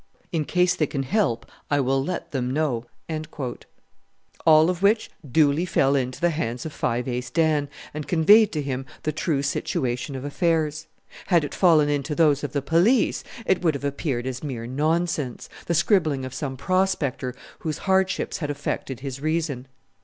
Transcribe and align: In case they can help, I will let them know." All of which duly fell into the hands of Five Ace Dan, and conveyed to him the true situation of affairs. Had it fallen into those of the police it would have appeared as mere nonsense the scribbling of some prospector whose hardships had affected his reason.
In 0.31 0.45
case 0.45 0.73
they 0.75 0.87
can 0.87 1.03
help, 1.03 1.45
I 1.69 1.79
will 1.79 2.03
let 2.03 2.31
them 2.31 2.49
know." 2.49 2.87
All 4.47 4.67
of 4.71 4.81
which 4.81 5.11
duly 5.31 5.63
fell 5.63 5.95
into 5.95 6.19
the 6.19 6.31
hands 6.31 6.65
of 6.65 6.73
Five 6.73 7.07
Ace 7.07 7.29
Dan, 7.29 7.69
and 7.93 8.07
conveyed 8.07 8.51
to 8.53 8.63
him 8.63 8.87
the 9.03 9.11
true 9.11 9.43
situation 9.43 10.15
of 10.15 10.25
affairs. 10.25 10.87
Had 11.27 11.43
it 11.43 11.53
fallen 11.53 11.87
into 11.87 12.15
those 12.15 12.43
of 12.43 12.51
the 12.53 12.63
police 12.63 13.23
it 13.45 13.61
would 13.61 13.75
have 13.75 13.85
appeared 13.85 14.25
as 14.25 14.43
mere 14.43 14.65
nonsense 14.65 15.47
the 15.67 15.75
scribbling 15.75 16.25
of 16.25 16.33
some 16.33 16.57
prospector 16.57 17.35
whose 17.59 17.77
hardships 17.85 18.39
had 18.39 18.49
affected 18.49 19.01
his 19.01 19.21
reason. 19.21 19.67